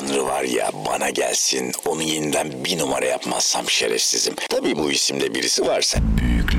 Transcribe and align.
Tanrı 0.00 0.24
var 0.24 0.42
ya 0.42 0.70
bana 0.86 1.10
gelsin 1.10 1.72
onu 1.86 2.02
yeniden 2.02 2.64
bir 2.64 2.78
numara 2.78 3.04
yapmazsam 3.06 3.70
şerefsizim. 3.70 4.34
Tabii 4.48 4.76
bu 4.76 4.90
isimde 4.90 5.34
birisi 5.34 5.66
varsa. 5.66 5.98
Büyük 6.20 6.52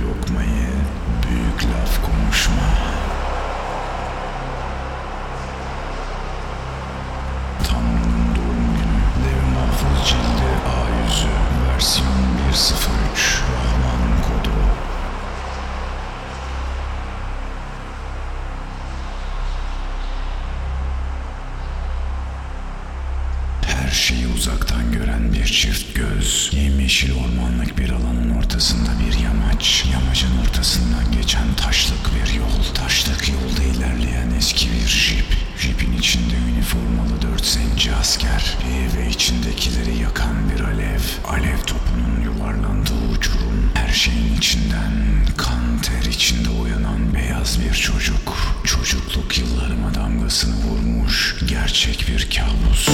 gerçek 51.71 52.07
bir 52.07 52.27
kabus. 52.29 52.89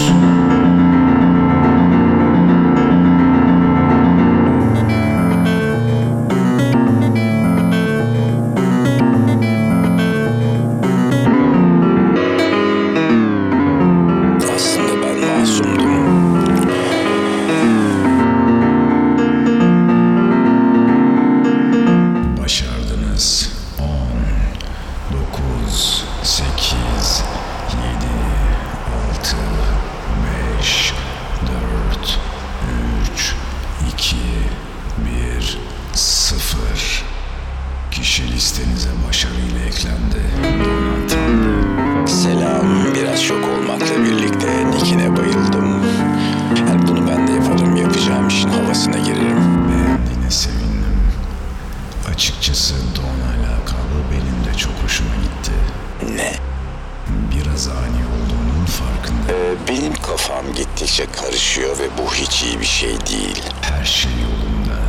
Kafam 60.48 60.56
gittikçe 60.56 61.06
karışıyor 61.06 61.80
ve 61.80 61.84
bu 61.98 62.14
hiç 62.16 62.44
iyi 62.44 62.60
bir 62.60 62.66
şey 62.66 62.90
değil. 62.90 63.44
Her 63.62 63.86
şey 63.86 64.12
yolunda. 64.12 64.82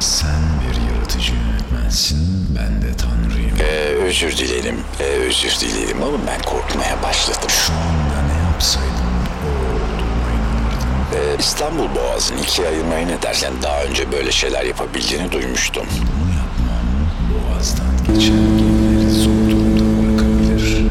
Sen 0.00 0.40
bir 0.60 0.94
yaratıcı 0.94 1.32
yönetmensin, 1.32 2.48
ben 2.58 2.82
de 2.82 2.96
tanrıyım. 2.96 3.56
Ee, 3.60 4.04
özür 4.04 4.36
dilerim. 4.36 4.76
Ee, 5.00 5.04
özür 5.04 5.60
dilerim 5.60 6.02
ama 6.02 6.18
ben 6.26 6.42
korkmaya 6.42 7.02
başladım. 7.02 7.50
Şu 7.66 7.72
anda 7.72 8.34
ne 8.34 8.42
yapsaydım 8.52 9.10
o 9.44 9.50
olduğuma 9.74 10.30
inanırdım. 10.36 11.14
Ee, 11.14 11.36
İstanbul 11.38 11.94
Boğazı'nı 11.94 12.40
ikiye 12.40 12.68
ayırmayı 12.68 13.08
ne 13.08 13.22
dersen 13.22 13.52
daha 13.62 13.82
önce 13.82 14.12
böyle 14.12 14.32
şeyler 14.32 14.64
yapabildiğini 14.64 15.32
duymuştum. 15.32 15.86
Bunu 15.90 16.30
yapmam 16.30 16.86
boğazdan 17.30 18.14
geçen 18.14 18.58
gemileri 18.58 19.10
zor 19.10 19.50
durumda 19.50 19.84
bırakabilir. 20.02 20.86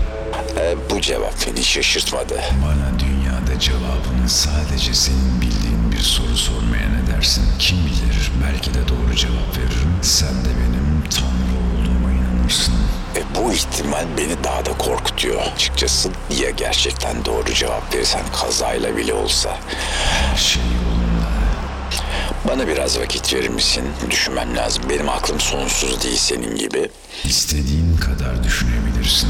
Ee, 0.57 0.75
bu 0.89 1.01
cevap 1.01 1.33
beni 1.47 1.63
şaşırtmadı. 1.63 2.41
Bana 2.65 2.99
dünyada 3.59 3.79
cevabını 3.79 4.29
sadece 4.29 4.93
senin 4.93 5.41
bildiğin 5.41 5.91
bir 5.91 6.01
soru 6.01 6.37
sormaya 6.37 6.89
ne 6.89 7.07
dersin? 7.15 7.43
Kim 7.59 7.77
bilir 7.77 8.31
belki 8.43 8.73
de 8.73 8.87
doğru 8.87 9.15
cevap 9.15 9.57
veririm. 9.57 9.95
Sen 10.01 10.45
de 10.45 10.49
benim 10.49 11.03
tanrı 11.09 11.55
olduğuma 11.59 12.11
inanırsın. 12.11 12.73
Ve 13.15 13.21
bu 13.35 13.53
ihtimal 13.53 14.05
beni 14.17 14.43
daha 14.43 14.65
da 14.65 14.77
korkutuyor. 14.77 15.41
Açıkçası 15.55 16.09
ya 16.41 16.49
gerçekten 16.49 17.25
doğru 17.25 17.53
cevap 17.53 17.95
verirsen 17.95 18.21
kazayla 18.41 18.97
bile 18.97 19.13
olsa. 19.13 19.57
Her 20.11 20.37
şey 20.37 20.63
yolunda. 20.63 21.29
Bana 22.47 22.67
biraz 22.67 22.99
vakit 22.99 23.33
verir 23.33 23.49
misin? 23.49 23.83
Düşünmem 24.09 24.55
lazım. 24.57 24.83
Benim 24.89 25.09
aklım 25.09 25.39
sonsuz 25.39 26.03
değil 26.03 26.17
senin 26.17 26.55
gibi. 26.55 26.89
İstediğin 27.23 27.97
kadar 27.97 28.43
düşünebilirsin. 28.43 29.29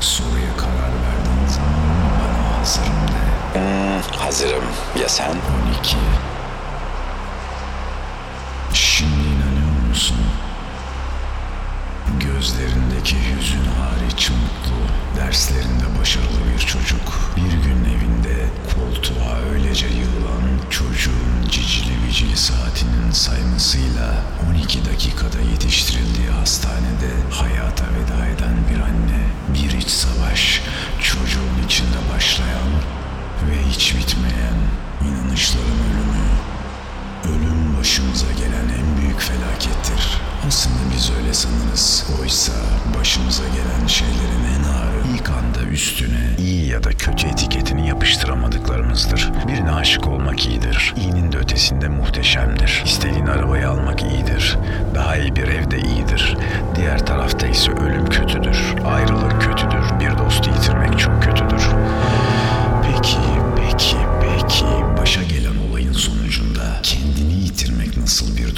Soruya 0.00 0.56
karar 0.56 0.92
verdiğin 0.92 1.48
zaman 1.48 2.20
bana 2.20 2.58
hazırım. 2.58 3.15
Hmm, 3.56 4.18
hazırım. 4.18 4.64
Ya 5.00 5.08
sen? 5.08 5.30
12 5.30 5.96
Şimdi 8.72 9.12
inanıyor 9.12 9.88
musun? 9.88 10.16
Gözlerindeki 12.20 13.16
hüzün 13.16 13.64
hariç 13.78 14.30
mutlu, 14.30 14.78
derslerinde 15.16 16.00
başarılı 16.00 16.40
bir 16.54 16.66
çocuk. 16.66 17.20
Bir 17.36 17.52
gün 17.52 17.84
evinde 17.84 18.46
koltuğa 18.74 19.36
öylece 19.52 19.86
yığılan 19.86 20.70
çocuğun 20.70 21.48
cicili 21.50 22.06
vicili 22.06 22.36
saatinin 22.36 23.10
saymasıyla 23.12 24.14
12 24.50 24.84
dakikada 24.84 25.40
yetiştirildiği 25.52 26.28
hastanede 26.28 27.10
hayata 27.30 27.84
veda 27.84 28.26
eden 28.26 28.56
bir 28.70 28.80
anne. 28.80 29.22
Bir 29.54 29.78
iç 29.78 29.88
savaş 29.88 30.62
çocuğun 31.02 31.66
içinde 31.66 31.98
başlayan 32.14 32.70
ve 33.50 33.70
hiç 33.70 33.96
bitmeyen 33.96 34.58
inanışların 35.04 35.78
ölümü. 35.88 36.26
Ölüm 37.24 37.78
başımıza 37.78 38.32
gelen 38.32 38.68
en 38.78 39.00
büyük 39.02 39.20
felakettir. 39.20 40.20
Aslında 40.48 40.76
biz 40.96 41.10
öyle 41.18 41.34
sanırız. 41.34 42.06
Oysa 42.22 42.52
başımıza 42.98 43.44
gelen 43.44 43.86
şeylerin 43.86 44.44
en 44.58 44.64
ağırı 44.72 45.14
ilk 45.14 45.30
anda 45.30 45.70
üstüne 45.72 46.36
iyi 46.38 46.66
ya 46.68 46.84
da 46.84 46.90
kötü 46.90 47.26
etiketini 47.26 47.88
yapıştıramadıklarımızdır. 47.88 49.32
Birine 49.48 49.72
aşık 49.72 50.06
olmak 50.06 50.46
iyidir. 50.46 50.94
İyinin 50.96 51.32
de 51.32 51.38
ötesinde 51.38 51.88
muhteşemdir. 51.88 52.82
İstediğin 52.86 53.26
arabayı 53.26 53.68
almak 53.68 54.02
iyidir. 54.02 54.58
Daha 54.94 55.16
iyi 55.16 55.36
bir 55.36 55.48
evde 55.48 55.78
iyidir. 55.78 56.36
Diğer 56.74 57.06
tarafta 57.06 57.46
ise 57.46 57.72
ölüm 57.72 58.06
kötüdür. 58.06 58.74
Ayrılık 58.86 59.42
kötüdür. 59.42 60.00
Bir 60.00 60.18
dostu 60.18 60.50
yitirmek 60.50 60.98
çok 60.98 61.22
kötüdür. 61.22 61.62
Peki, 63.06 63.18
peki, 63.56 63.96
peki. 64.20 64.64
Başa 65.00 65.22
gelen 65.22 65.56
olayın 65.70 65.92
sonucunda 65.92 66.80
kendini 66.82 67.34
yitirmek 67.34 67.96
nasıl 67.96 68.36
bir 68.36 68.56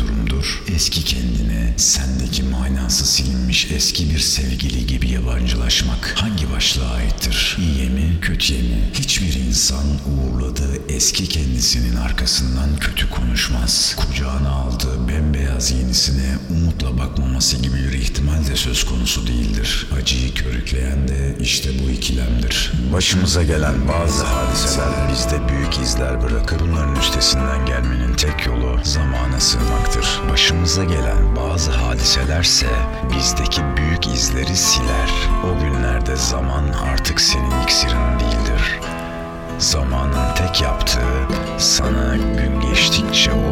durumdur? 0.49 0.75
Eski 0.75 1.05
kendine 1.05 1.75
sendeki 1.77 2.43
manası 2.43 3.07
silinmiş 3.07 3.71
eski 3.71 4.11
bir 4.11 4.19
sevgili 4.19 4.87
gibi 4.87 5.11
yabancılaşmak 5.11 6.15
hangi 6.17 6.51
başlığa 6.53 6.91
aittir? 6.91 7.57
İyiye 7.61 7.89
mi, 7.89 8.19
kötüye 8.23 8.63
mi? 8.63 8.91
Hiçbir 8.95 9.35
insan 9.35 9.85
uğurladığı 10.07 10.93
eski 10.93 11.29
kendisinin 11.29 11.97
arkasından 11.97 12.77
kötü 12.81 13.11
konuşmaz. 13.11 13.97
Kucağına 13.97 14.51
aldığı 14.51 15.09
bembeyaz 15.09 15.71
yenisine 15.71 16.39
umutla 16.51 16.99
bakmaması 16.99 17.57
gibi 17.57 17.77
bir 17.77 17.93
ihtimal 17.93 18.47
de 18.47 18.57
söz 18.57 18.85
konusu 18.85 19.27
değildir. 19.27 19.87
Acıyı 20.01 20.35
körükleyen 20.35 21.09
de 21.09 21.37
işte 21.41 21.71
bu 21.85 21.91
ikilemdir. 21.91 22.73
Başımıza 22.93 23.43
gelen 23.43 23.89
bazı 23.89 24.25
hadiseler 24.25 25.11
bizde 25.13 25.49
büyük 25.49 25.79
izler 25.79 26.23
bırakır. 26.23 26.61
Bunların 26.61 26.97
üstesinden 26.97 27.67
gelmenin 27.67 28.15
tek 28.15 28.47
yolu 28.47 28.81
zamana 28.85 29.41
sığmaktır. 29.41 30.21
Başımıza 30.39 30.85
gelen 30.85 31.37
bazı 31.37 31.71
hadiselerse 31.71 32.67
bizdeki 33.17 33.61
büyük 33.77 34.07
izleri 34.07 34.57
siler. 34.57 35.11
O 35.45 35.65
günlerde 35.65 36.17
zaman 36.17 36.65
artık 36.93 37.21
senin 37.21 37.63
iksirin 37.63 38.21
değildir. 38.21 38.81
Zamanın 39.59 40.35
tek 40.35 40.63
yaptığı 40.63 41.29
sana 41.59 42.17
gün 42.17 42.61
geçtikçe 42.61 43.31
o 43.33 43.48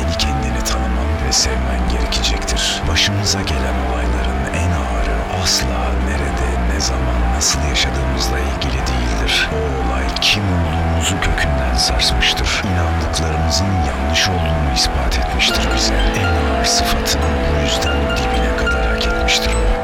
yeni 0.00 0.18
kendini 0.18 0.64
tanıman 0.64 1.10
ve 1.26 1.32
sevmen 1.32 1.80
gerekecektir. 1.92 2.82
Başımıza 2.88 3.40
gelen 3.40 3.76
olayların 3.86 4.42
en 4.54 4.70
ağırı 4.70 5.42
asla 5.42 5.80
nerede, 6.08 6.74
ne 6.74 6.80
zaman, 6.80 7.20
nasıl 7.36 7.58
yaşadığımızla 7.68 8.38
ilgili 8.38 8.80
değildir. 8.90 9.48
O 9.52 9.56
olay 9.56 10.04
kim 10.20 10.42
olduğumuzu 10.42 11.20
kökünden 11.20 11.76
sarsmıştır. 11.76 12.62
İnandıklarımızın 12.72 13.72
yanlış 13.88 14.28
olduğunu 14.28 14.74
ispat 14.74 15.18
etmiştir 15.18 15.68
bize. 15.76 15.94
En 15.94 16.56
ağır 16.56 16.64
sıfatının 16.64 17.36
bu 17.50 17.64
yüzden 17.64 17.96
dibine 18.16 18.56
kadar 18.56 18.86
hak 18.86 19.06
etmiştir 19.06 19.50
o. 19.54 19.79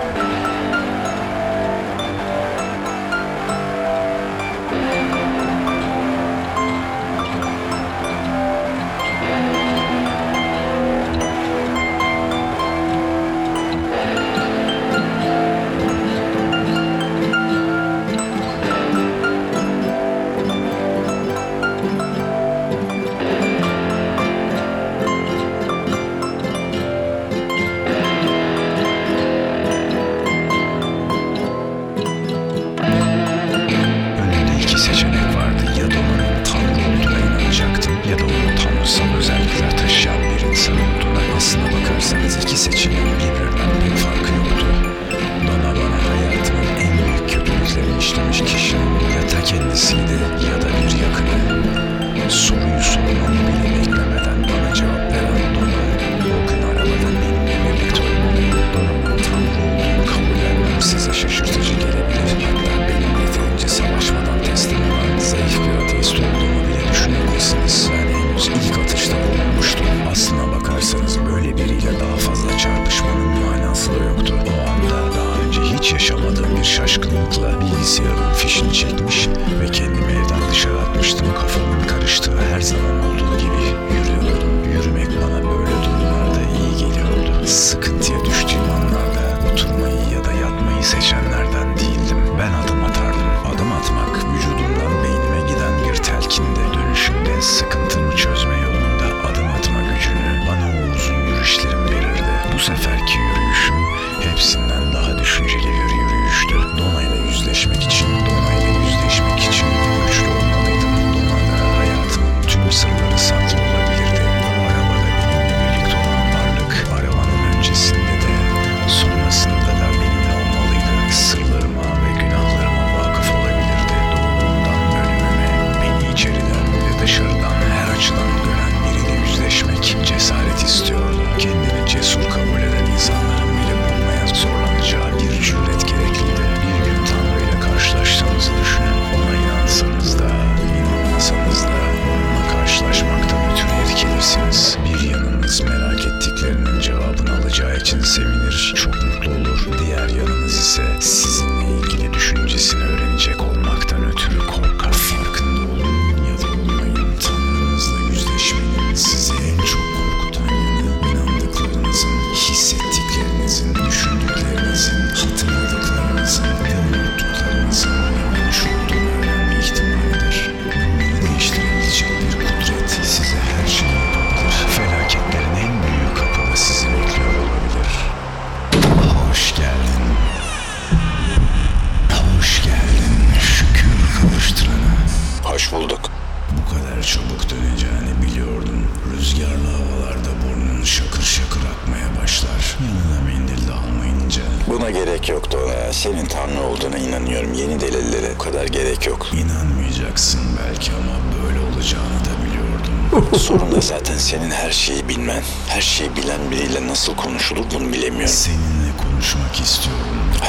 zorunda. 203.46 203.80
Zaten 203.80 204.18
senin 204.18 204.50
her 204.50 204.70
şeyi 204.70 205.08
bilmen, 205.08 205.42
her 205.68 205.80
şeyi 205.80 206.16
bilen 206.16 206.50
biriyle 206.50 206.86
nasıl 206.86 207.16
konuşulur 207.16 207.64
bunu 207.74 207.92
bilemiyorum. 207.92 208.28
Seninle 208.28 208.92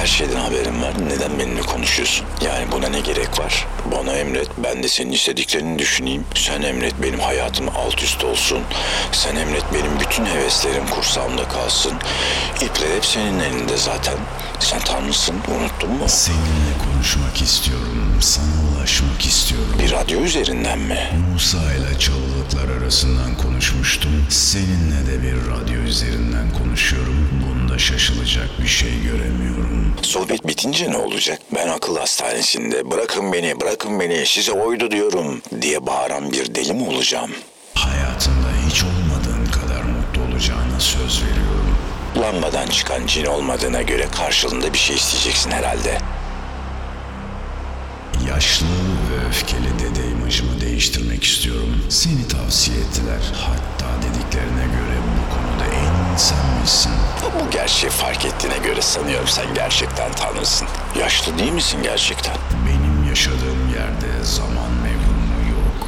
her 0.07 0.11
şeyden 0.11 0.39
haberim 0.39 0.81
var. 0.81 0.93
Neden 1.09 1.39
benimle 1.39 1.61
konuşuyorsun? 1.61 2.25
Yani 2.45 2.71
buna 2.71 2.89
ne 2.89 2.99
gerek 2.99 3.39
var? 3.39 3.67
Bana 3.91 4.13
emret. 4.13 4.49
Ben 4.57 4.83
de 4.83 4.87
senin 4.87 5.11
istediklerini 5.11 5.79
düşüneyim. 5.79 6.25
Sen 6.35 6.61
emret 6.61 6.93
benim 7.01 7.19
hayatım 7.19 7.69
alt 7.69 8.03
üst 8.03 8.23
olsun. 8.23 8.59
Sen 9.11 9.35
emret 9.35 9.63
benim 9.73 9.99
bütün 9.99 10.25
heveslerim 10.25 10.87
kursağımda 10.87 11.47
kalsın. 11.47 11.93
İpler 12.55 12.95
hep 12.95 13.05
senin 13.05 13.39
elinde 13.39 13.77
zaten. 13.77 14.15
Sen 14.59 14.79
tanrısın. 14.79 15.35
Unuttun 15.47 15.89
mu? 15.91 16.05
Seninle 16.07 16.73
konuşmak 16.93 17.41
istiyorum. 17.41 18.17
Sana 18.21 18.77
ulaşmak 18.77 19.25
istiyorum. 19.25 19.75
Bir 19.79 19.91
radyo 19.91 20.19
üzerinden 20.19 20.79
mi? 20.79 21.11
Musa 21.33 21.57
ile 21.57 21.99
çalılıklar 21.99 22.77
arasından 22.81 23.37
konuşmuştum. 23.37 24.25
Seninle 24.29 25.07
de 25.07 25.23
bir 25.23 25.35
radyo 25.51 25.81
üzerinden 25.81 26.51
konuşuyorum. 26.51 27.29
Bunu 27.31 27.56
Dünyada 27.77 27.97
şaşılacak 27.97 28.49
bir 28.63 28.67
şey 28.67 29.01
göremiyorum. 29.03 29.93
Sohbet 30.01 30.47
bitince 30.47 30.91
ne 30.91 30.97
olacak? 30.97 31.39
Ben 31.55 31.67
akıl 31.67 31.97
hastanesinde 31.97 32.91
bırakın 32.91 33.33
beni 33.33 33.61
bırakın 33.61 33.99
beni 33.99 34.25
size 34.25 34.51
oydu 34.51 34.91
diyorum 34.91 35.41
diye 35.61 35.85
bağıran 35.85 36.31
bir 36.31 36.55
deli 36.55 36.73
mi 36.73 36.87
olacağım? 36.87 37.31
Hayatında 37.73 38.47
hiç 38.69 38.83
olmadığın 38.83 39.45
kadar 39.45 39.83
mutlu 39.83 40.21
olacağına 40.21 40.79
söz 40.79 41.23
veriyorum. 41.23 41.77
Lambadan 42.17 42.67
çıkan 42.67 43.07
cin 43.07 43.25
olmadığına 43.25 43.81
göre 43.81 44.07
karşılığında 44.17 44.73
bir 44.73 44.77
şey 44.79 44.95
isteyeceksin 44.95 45.51
herhalde. 45.51 45.97
Yaşlı 48.29 48.65
ve 49.11 49.27
öfkeli 49.29 49.79
dede 49.79 50.07
imajımı 50.11 50.61
değiştirmek 50.61 51.23
istiyorum. 51.23 51.81
Seni 51.89 52.27
tavsiye 52.27 52.77
ettiler. 52.77 53.21
Hatta 53.33 53.87
dediklerine 54.01 54.65
göre 54.65 54.97
bu 55.17 55.35
konuda 55.35 55.75
en 55.75 56.17
sen 56.17 56.61
misin? 56.61 56.96
O 57.27 57.49
gerçeği 57.51 57.91
fark 57.91 58.25
ettiğine 58.25 58.57
göre 58.57 58.81
sanıyorum 58.81 59.27
sen 59.27 59.53
gerçekten 59.53 60.11
tanrısın. 60.11 60.67
Yaşlı 60.99 61.39
değil 61.39 61.51
misin 61.51 61.79
gerçekten? 61.83 62.35
Benim 62.67 63.09
yaşadığım 63.09 63.69
yerde 63.73 64.23
zaman 64.23 64.71
mevhumu 64.83 65.49
yok. 65.51 65.87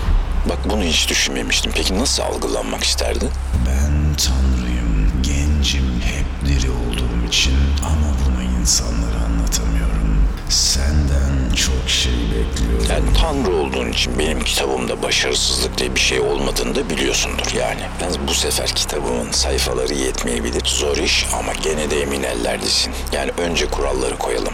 Bak 0.50 0.58
bunu 0.66 0.84
hiç 0.84 1.10
düşünmemiştim. 1.10 1.72
Peki 1.76 2.00
nasıl 2.00 2.24
algılanmak 2.24 2.84
isterdin? 2.84 3.30
Ben 3.68 4.16
tanrıyım, 4.16 5.12
gencim, 5.24 6.02
hep 6.06 6.50
diri 6.50 6.70
olduğum 6.72 7.28
için 7.28 7.58
ama 7.86 8.08
bunu 8.26 8.44
insanlara 8.60 9.26
anlatamıyorum. 9.26 10.24
Senden 10.50 11.29
çok 11.56 11.90
şey 11.90 12.12
bekliyorum. 12.14 12.86
Yani 12.90 13.14
Tanrı 13.22 13.56
olduğun 13.56 13.92
için 13.92 14.20
benim 14.20 14.40
kitabımda 14.40 15.04
başarısızlık 15.04 15.78
diye 15.78 15.96
bir 15.96 16.00
şey 16.00 16.20
olmadığını 16.20 16.76
da 16.76 16.90
biliyorsundur 16.90 17.52
yani. 17.60 17.82
Yalnız 18.02 18.20
bu 18.28 18.34
sefer 18.34 18.68
kitabımın 18.68 19.32
sayfaları 19.32 19.94
yetmeyebilir. 19.94 20.66
Zor 20.66 20.98
iş 20.98 21.26
ama 21.34 21.54
gene 21.54 21.92
de 21.92 22.02
emin 22.02 22.24
ellerdesin. 22.24 22.94
Yani 23.12 23.32
önce 23.38 23.66
kuralları 23.66 24.18
koyalım. 24.18 24.54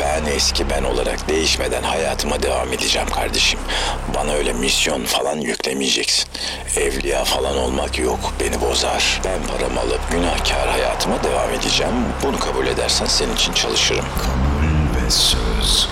Ben 0.00 0.24
eski 0.26 0.70
ben 0.70 0.82
olarak 0.84 1.28
değişmeden 1.28 1.82
hayatıma 1.82 2.42
devam 2.42 2.72
edeceğim 2.72 3.08
kardeşim. 3.08 3.60
Bana 4.14 4.32
öyle 4.32 4.52
misyon 4.52 5.04
falan 5.04 5.36
yüklemeyeceksin. 5.36 6.26
Evliya 6.76 7.24
falan 7.24 7.58
olmak 7.58 7.98
yok. 7.98 8.32
Beni 8.40 8.60
bozar. 8.60 9.20
Ben 9.24 9.38
paramı 9.46 9.80
alıp 9.80 10.00
günahkar 10.12 10.68
hayatıma 10.68 11.24
devam 11.24 11.50
edeceğim. 11.50 11.92
Bunu 12.22 12.38
kabul 12.38 12.66
edersen 12.66 13.06
senin 13.06 13.34
için 13.34 13.52
çalışırım. 13.52 14.04
Kabul 14.18 15.04
ve 15.06 15.10
söz, 15.10 15.88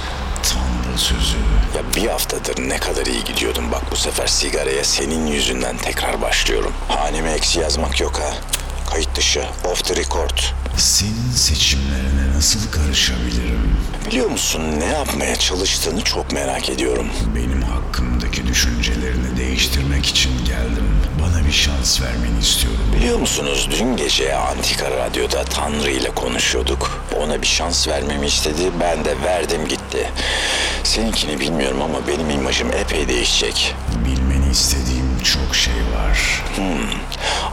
sözü. 0.97 1.37
Ya 1.77 1.83
bir 1.97 2.09
haftadır 2.09 2.69
ne 2.69 2.79
kadar 2.79 3.07
iyi 3.07 3.25
gidiyordum. 3.25 3.65
Bak 3.73 3.83
bu 3.91 3.97
sefer 3.97 4.27
sigaraya 4.27 4.85
senin 4.85 5.27
yüzünden 5.27 5.77
tekrar 5.77 6.23
başlıyorum. 6.23 6.73
Haneme 6.89 7.33
eksi 7.33 7.61
yazmak 7.61 8.01
yok 8.01 8.21
ha. 8.21 8.35
Kayıt 8.91 9.17
dışı, 9.17 9.45
off 9.65 9.85
the 9.85 9.97
record. 9.97 10.39
Senin 10.77 11.33
seçimlerine 11.35 12.37
nasıl 12.37 12.71
karışabilirim? 12.71 13.77
Biliyor 14.07 14.31
musun 14.31 14.63
ne 14.81 14.85
yapmaya 14.85 15.37
çalıştığını 15.37 16.05
çok 16.05 16.33
merak 16.33 16.71
ediyorum. 16.71 17.07
Benim 17.37 17.63
hakkımdaki 17.63 18.47
düşüncelerini 18.47 19.37
değiştirmek 19.37 20.07
için 20.07 20.45
geldim. 20.45 20.94
Bir 21.47 21.53
şans 21.53 22.01
vermeni 22.01 22.39
istiyorum. 22.41 22.81
Biliyor 22.97 23.19
musunuz 23.19 23.69
dün 23.71 23.97
gece 23.97 24.37
Antika 24.37 24.91
Radyo'da 24.91 25.45
Tanrı 25.45 25.91
ile 25.91 26.11
konuşuyorduk. 26.11 27.05
Ona 27.21 27.43
bir 27.43 27.47
şans 27.47 27.89
vermemi 27.89 28.27
istedi. 28.27 28.63
Ben 28.81 29.05
de 29.05 29.15
verdim 29.25 29.69
gitti. 29.69 30.11
Seninkini 30.85 31.41
bilmiyorum 31.41 31.83
ama 31.83 32.07
benim 32.09 32.31
imajım 32.31 32.73
epey 32.73 33.09
değişecek. 33.09 33.75
Bilmeni 34.05 34.51
istediğim 34.53 35.19
çok 35.25 35.57
şey 35.57 35.75
var. 35.75 36.43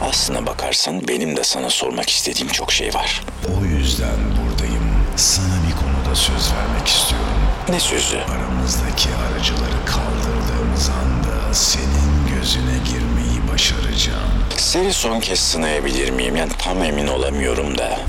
Aslına 0.10 0.45
bakarsan 0.48 1.07
benim 1.07 1.38
de 1.38 1.43
sana 1.43 1.69
sormak 1.69 2.10
istediğim 2.10 2.48
çok 2.51 2.71
şey 2.71 2.93
var. 2.93 3.21
O 3.62 3.65
yüzden 3.65 4.17
buradayım. 4.38 4.91
Sana 5.15 5.55
bir 5.67 5.75
konuda 5.75 6.15
söz 6.15 6.51
vermek 6.53 6.88
istiyorum. 6.88 7.27
Ne 7.69 7.79
sözü? 7.79 8.17
Aramızdaki 8.17 9.10
aracıları 9.10 9.86
kaldırdığımız 9.86 10.89
anda 10.89 11.53
senin 11.53 12.36
gözüne 12.36 12.77
girmeyi 12.86 13.10
başaracağım. 13.53 14.31
Seni 14.58 14.93
son 14.93 15.20
kez 15.20 15.39
sınayabilir 15.39 16.10
miyim? 16.10 16.36
Yani 16.36 16.51
tam 16.60 16.84
emin 16.84 17.08
olamıyorum 17.08 17.77
da. 17.77 18.00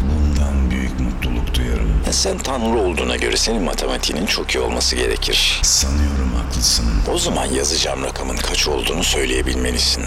Sen 2.12 2.38
Tanrı 2.38 2.78
olduğuna 2.78 3.16
göre 3.16 3.37
senin 3.37 3.62
matematiğinin 3.62 4.26
çok 4.26 4.54
iyi 4.54 4.61
olması 4.61 4.97
gerekir. 4.97 5.61
Sanıyorum 5.62 6.35
haklısın. 6.35 6.87
O 7.12 7.19
zaman 7.19 7.47
yazacağım 7.47 8.04
rakamın 8.04 8.37
kaç 8.37 8.69
olduğunu 8.69 9.04
söyleyebilmelisin. 9.04 10.04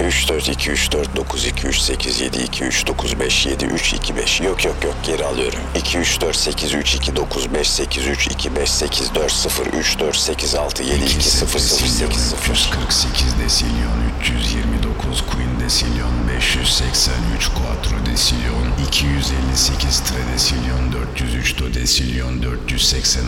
3, 0.00 0.28
4, 0.28 0.48
2, 0.48 0.70
3, 0.70 0.92
4, 0.92 1.16
9, 1.16 1.46
2, 1.46 1.66
3, 1.66 1.78
8, 1.78 2.20
7, 2.20 2.38
2, 2.38 2.64
3, 2.64 2.86
9, 2.86 3.20
5, 3.20 3.46
7, 3.46 3.64
3, 3.64 3.92
2, 3.92 4.16
5. 4.16 4.40
Yok 4.40 4.64
yok 4.64 4.84
yok 4.84 4.94
geri 5.06 5.24
alıyorum. 5.24 5.58
2, 5.76 5.98
3, 5.98 6.20
4, 6.20 6.36
8, 6.36 6.74
3, 6.74 6.94
2, 6.94 7.16
9, 7.16 7.54
5, 7.54 7.70
8, 7.70 8.06
3, 8.06 8.26
2, 8.26 8.56
5, 8.56 8.70
8, 8.70 9.14
4, 9.14 9.32
0, 9.32 9.66
3, 9.66 9.98
4, 9.98 10.16
8, 10.16 10.54
6, 10.54 10.82
7, 10.82 11.04
2, 11.04 11.30
0, 11.30 11.58
0, 11.58 11.58
8, 11.58 11.96
0. 11.98 12.56
148 12.56 13.38
desilyon 13.44 13.98
329 14.20 15.22
queen 15.30 15.60
desilyon 15.64 16.25
583 16.40 17.50
quattro 17.54 17.96
desilyon 18.06 18.72
258 18.76 20.02
tredesilyon 20.04 20.92
403 20.92 21.58
dodesilyon 21.58 22.42
486 22.42 23.18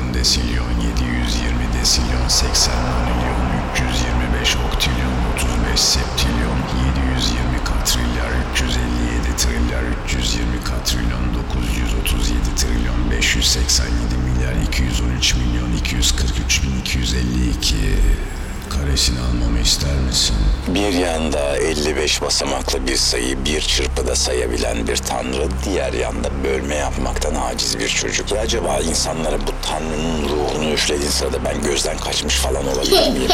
undesilyon 0.00 0.72
720 0.80 1.72
desilyon 1.80 2.28
80 2.28 2.70
nonilyon 2.88 3.42
325 3.74 4.56
oktilyon 4.68 5.14
35 5.36 5.76
septilyon 5.76 6.58
720 6.76 7.64
katrilyar 7.64 8.32
357 8.54 9.36
trilyar 9.40 9.84
320 10.06 10.64
katrilyon 10.64 11.24
937 11.34 12.54
trilyon 12.56 13.00
587 13.10 14.18
milyar 14.26 14.54
213 14.70 15.34
milyon 15.40 15.70
243 15.72 16.62
bin 16.62 16.80
252 16.84 18.47
karesini 18.68 19.18
almamı 19.20 19.58
ister 19.60 19.94
misin? 20.08 20.36
Bir 20.68 20.92
yanda 20.92 21.56
55 21.56 22.22
basamaklı 22.22 22.86
bir 22.86 22.96
sayıyı 22.96 23.44
bir 23.44 23.60
çırpıda 23.60 24.16
sayabilen 24.16 24.86
bir 24.88 24.96
tanrı, 24.96 25.48
diğer 25.64 25.92
yanda 25.92 26.28
bölme 26.44 26.74
yapmaktan 26.74 27.34
aciz 27.34 27.78
bir 27.78 27.88
çocuk. 27.88 28.32
Ya 28.32 28.40
acaba 28.40 28.78
insanlara 28.80 29.36
bu 29.40 29.50
tanrının 29.62 30.28
ruhunu 30.28 30.70
üflediğin 30.70 31.10
sırada 31.10 31.44
ben 31.44 31.62
gözden 31.62 31.98
kaçmış 31.98 32.34
falan 32.34 32.66
olabilir 32.68 33.10
miyim? 33.12 33.30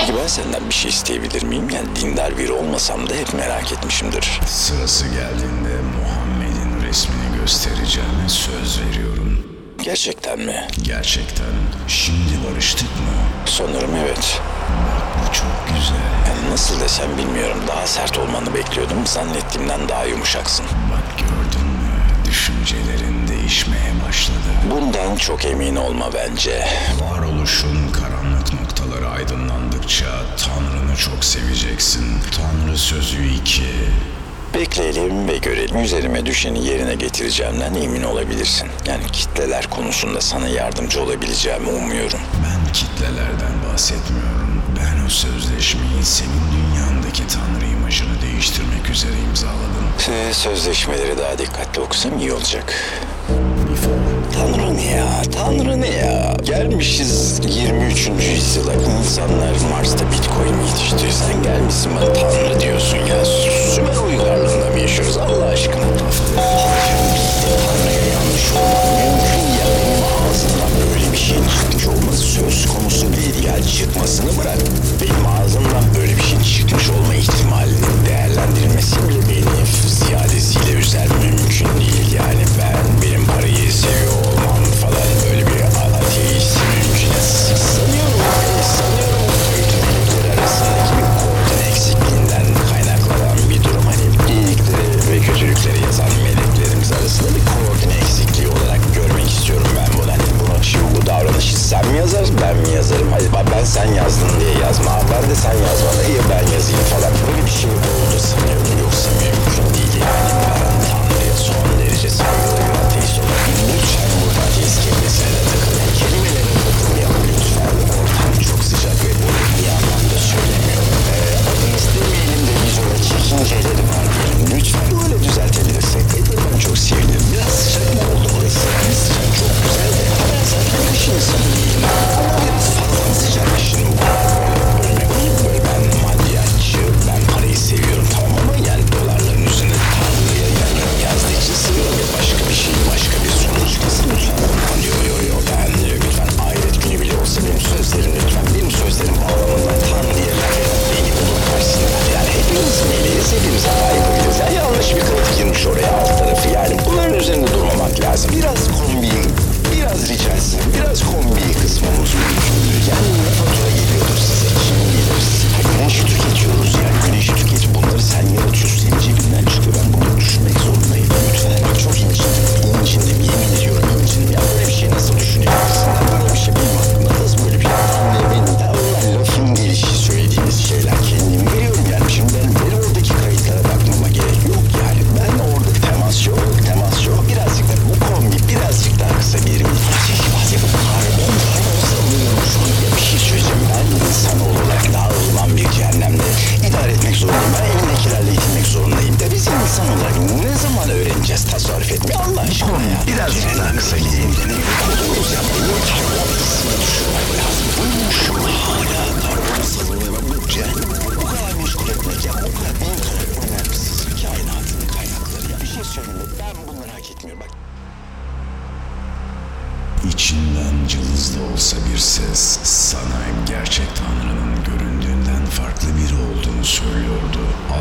Peki 0.00 0.14
ben 0.22 0.26
senden 0.26 0.68
bir 0.68 0.74
şey 0.74 0.90
isteyebilir 0.90 1.42
miyim? 1.42 1.70
Yani 1.70 1.88
dindar 1.96 2.38
biri 2.38 2.52
olmasam 2.52 3.10
da 3.10 3.14
hep 3.14 3.34
merak 3.34 3.72
etmişimdir. 3.72 4.40
Sırası 4.46 5.04
geldiğinde 5.04 5.74
Muhammed'in 6.00 6.88
resmini 6.88 7.38
göstereceğime 7.40 8.28
söz 8.28 8.80
veriyorum. 8.80 9.45
Gerçekten 9.86 10.38
mi? 10.38 10.66
Gerçekten. 10.82 11.46
Şimdi 11.88 12.44
barıştık 12.50 12.88
mı? 12.88 13.12
Sanırım 13.46 13.90
evet. 13.96 14.40
Bak 14.70 15.06
bu 15.18 15.32
çok 15.34 15.76
güzel. 15.76 15.96
Yani 16.28 16.50
nasıl 16.52 16.80
desem 16.80 17.18
bilmiyorum. 17.18 17.58
Daha 17.68 17.86
sert 17.86 18.18
olmanı 18.18 18.54
bekliyordum. 18.54 19.06
Zannettiğimden 19.06 19.88
daha 19.88 20.04
yumuşaksın. 20.04 20.66
Bak 20.92 21.18
gördün 21.18 21.66
mü? 21.66 21.90
Düşüncelerin 22.30 23.28
değişmeye 23.28 23.92
başladı. 24.08 24.48
Bundan 24.70 25.16
çok 25.16 25.44
emin 25.44 25.76
olma 25.76 26.10
bence. 26.14 26.68
Varoluşun 27.00 27.92
karanlık 27.92 28.52
noktaları 28.60 29.08
aydınlandıkça 29.08 30.06
Tanrı'nı 30.38 30.96
çok 30.96 31.24
seveceksin. 31.24 32.06
Tanrı 32.36 32.78
sözü 32.78 33.28
2. 33.28 33.62
Bekleyelim 34.54 35.28
ve 35.28 35.36
görelim. 35.38 35.78
Üzerime 35.80 36.26
düşeni 36.26 36.66
yerine 36.66 36.94
getireceğimden 36.94 37.74
emin 37.74 38.02
olabilirsin. 38.02 38.68
Yani 38.86 39.06
kitleler 39.12 39.66
konusunda 39.70 40.20
sana 40.20 40.48
yardımcı 40.48 41.02
olabileceğimi 41.02 41.68
umuyorum. 41.68 42.20
Ben 42.44 42.72
kitlelerden 42.72 43.52
bahsetmiyorum. 43.72 44.62
Ben 44.78 45.06
o 45.06 45.08
sözleşmeyi 45.08 46.02
senin 46.04 46.30
dünyandaki 46.52 47.22
Tanrı 47.26 47.70
imajını 47.78 48.22
değiştirmek 48.22 48.90
üzere 48.90 49.12
imzaladım. 49.28 49.86
Ee, 50.30 50.34
Sözleşmeleri 50.34 51.18
daha 51.18 51.38
dikkatli 51.38 51.80
okusam 51.80 52.18
iyi 52.18 52.32
olacak. 52.32 52.74
Tanrı 54.34 54.76
ne 54.76 54.84
ya? 54.90 55.22
Tanrı 55.34 55.80
ne 55.80 55.88
ya? 55.88 56.25
Gelmişiz 56.56 57.40
23. 57.48 58.08
yüzyıla. 58.08 58.72
İnsanlar 58.74 59.54
Mars'ta 59.70 60.04
Bitcoin 60.12 60.66
yetiştiriyor. 60.66 61.12
Sen 61.12 61.42
gelmişsin 61.42 61.92
bana 61.96 62.12
Tanrı 62.12 62.60
diyorsun 62.60 62.96
ya. 62.96 63.24
Sümer 63.74 63.96
uygarlığında 64.08 64.70
mı 64.70 64.78
yaşıyoruz 64.78 65.16
Allah 65.16 65.44
aşkına? 65.44 65.84
Hakim 65.84 67.00
bildi 67.14 67.50
Tanrı'ya 67.66 68.04
yanlış 68.14 68.46
olmak 68.52 68.86
mümkün 68.98 69.44
ya. 69.58 69.66
Benim 69.78 70.04
ağzımdan 70.28 70.72
böyle 70.80 71.12
bir 71.12 71.18
şeyin 71.18 71.44
çıkmış 71.60 71.86
olması 71.86 72.22
söz 72.22 72.66
konusu 72.66 73.06
değil 73.16 73.44
ya. 73.44 73.62
Çıkmasını 73.62 74.30
bırak. 74.38 74.58
Benim 75.02 75.26
ağzımdan 75.26 75.84
böyle 75.98 76.16
bir 76.16 76.22
şeyin 76.22 76.42
çıkmış 76.42 76.90
olma 76.90 77.14
ihtimalinin 77.14 78.06
değerlendirilmesi 78.08 78.96
bile 79.08 79.20
beni 79.28 79.66
ziyadesiyle 79.88 80.72
üzer 80.72 81.08
mümkün 81.08 81.80
değil. 81.80 82.12
Yani 82.12 82.44
sen 103.66 103.92
yazdın 103.94 104.40
diye 104.40 104.58
yazma. 104.62 105.00
Ben 105.10 105.30
de 105.30 105.34
sen 105.34 105.52
yazma. 105.52 106.02
İyi 106.08 106.20
ben 106.30 106.52
yazayım 106.52 106.84
falan. 106.84 107.12
Böyle 107.26 107.46
bir 107.46 107.50
şey 107.50 107.70
oldu 107.70 108.18
sanıyordum. 108.18 108.78
Yoksa 108.82 109.10
mümkün 109.10 109.74
değil 109.74 109.94
yani. 110.00 110.30
ben. 110.70 110.75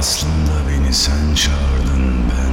Aslında 0.05 0.69
beni 0.69 0.93
sen 0.93 1.35
çağırdın 1.35 2.23
ben 2.29 2.44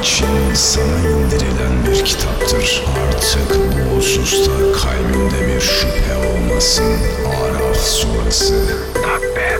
için 0.00 0.54
sana 0.54 0.98
indirilen 0.98 1.86
bir 1.86 2.04
kitaptır. 2.04 2.84
Artık 3.08 3.56
bu 3.56 3.96
hususta 3.96 4.52
kalbimde 4.52 5.48
bir 5.48 5.60
şüphe 5.60 6.16
olmasın. 6.16 6.96
Araf 7.26 7.76
suresi. 7.76 8.54
Takbe 8.94 9.58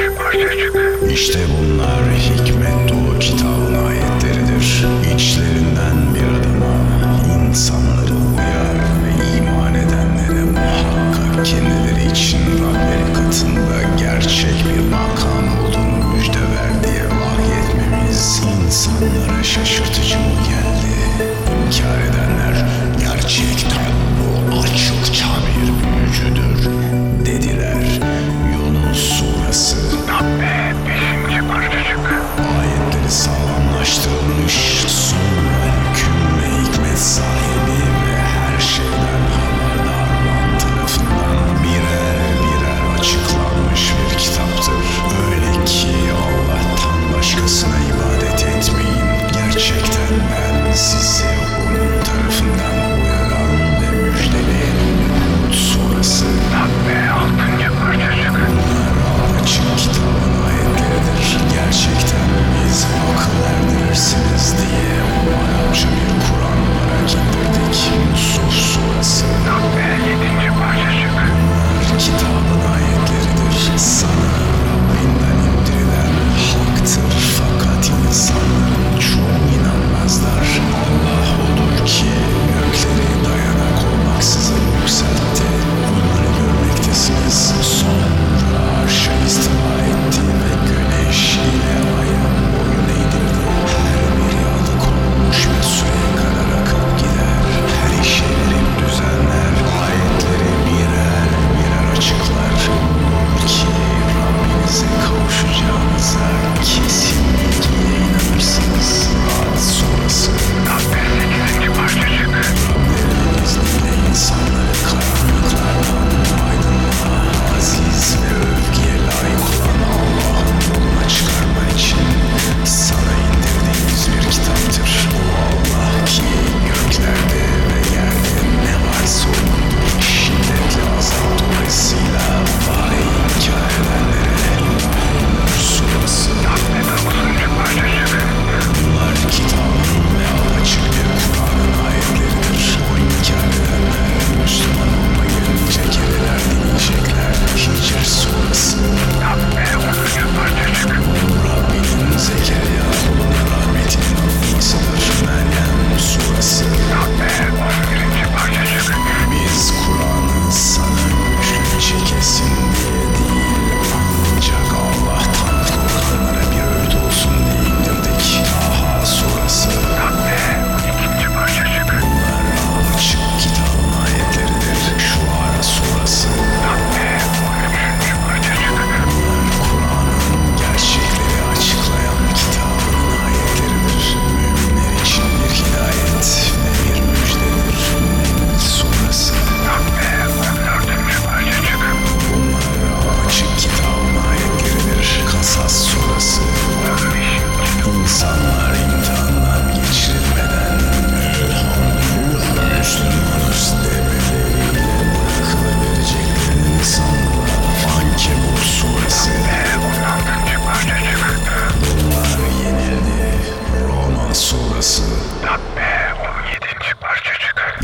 4. 0.00 0.16
parçacık. 0.18 0.76
İşte 1.12 1.38
bunlar 1.58 2.02
hikmet 2.18 2.88
dolu 2.88 3.18
kitabın 3.18 3.86
ayetleridir. 3.86 4.86
İçlerinden 5.14 6.14
bir 6.14 6.40
adama, 6.40 6.74
insanları 7.38 8.14
uyar 8.36 8.76
ve 9.02 9.38
iman 9.38 9.74
edenlere 9.74 10.44
muhakkak 10.44 11.46
kendileri 11.46 12.12
için 12.12 12.38
Rableri 12.38 13.12
katında 13.14 13.98
gerçek 13.98 14.64
bir 14.68 14.90
makam 14.90 15.58
olduğunu 15.60 16.14
müjde 16.14 16.38
ver 16.40 16.55
insanlara 18.16 19.42
şaşırtıcı 19.42 20.18
mı 20.18 20.24
geldi? 20.48 20.94
İnkar 21.66 22.00
edenler 22.00 22.66
gerçekten 23.00 23.92
bu 24.18 24.58
açıkça 24.60 25.26
bir 25.46 25.68
büyücüdür. 25.82 26.55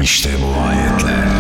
İşte 0.03 0.31
bu 0.43 0.61
ayetler. 0.61 1.32